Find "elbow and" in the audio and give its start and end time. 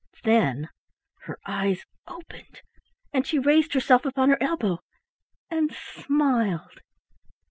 4.41-5.71